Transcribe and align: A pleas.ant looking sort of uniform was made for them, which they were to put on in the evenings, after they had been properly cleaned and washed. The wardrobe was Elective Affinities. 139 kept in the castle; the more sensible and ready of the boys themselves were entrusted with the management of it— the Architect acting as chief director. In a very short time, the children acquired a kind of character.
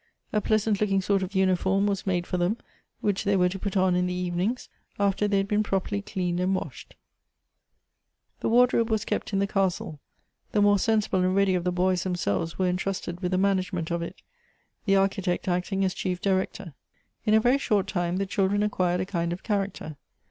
A 0.33 0.41
pleas.ant 0.41 0.81
looking 0.81 0.99
sort 0.99 1.21
of 1.21 1.35
uniform 1.35 1.85
was 1.85 2.07
made 2.07 2.25
for 2.25 2.37
them, 2.37 2.57
which 3.01 3.23
they 3.23 3.35
were 3.37 3.49
to 3.49 3.59
put 3.59 3.77
on 3.77 3.93
in 3.93 4.07
the 4.07 4.13
evenings, 4.15 4.67
after 4.99 5.27
they 5.27 5.37
had 5.37 5.47
been 5.47 5.61
properly 5.61 6.01
cleaned 6.01 6.39
and 6.39 6.55
washed. 6.55 6.95
The 8.39 8.49
wardrobe 8.49 8.89
was 8.89 9.03
Elective 9.03 9.37
Affinities. 9.39 9.79
139 9.79 9.97
kept 10.01 10.57
in 10.57 10.57
the 10.57 10.57
castle; 10.57 10.57
the 10.57 10.61
more 10.63 10.79
sensible 10.79 11.19
and 11.23 11.35
ready 11.35 11.53
of 11.53 11.63
the 11.63 11.71
boys 11.71 12.01
themselves 12.01 12.57
were 12.57 12.65
entrusted 12.65 13.19
with 13.19 13.31
the 13.31 13.37
management 13.37 13.91
of 13.91 14.01
it— 14.01 14.23
the 14.85 14.95
Architect 14.95 15.47
acting 15.47 15.85
as 15.85 15.93
chief 15.93 16.19
director. 16.19 16.73
In 17.27 17.35
a 17.35 17.39
very 17.39 17.59
short 17.59 17.85
time, 17.85 18.17
the 18.17 18.25
children 18.25 18.63
acquired 18.63 19.01
a 19.01 19.05
kind 19.05 19.31
of 19.31 19.43
character. 19.43 19.97